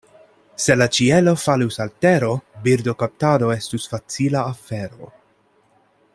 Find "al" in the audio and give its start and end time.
1.85-1.91